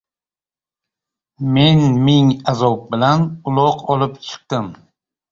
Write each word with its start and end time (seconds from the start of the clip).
Men 1.57 1.83
ming 2.07 2.31
azob 2.53 2.79
bilan 2.93 3.27
uloq 3.51 3.83
olib 3.97 4.15
chiqdim. 4.29 4.73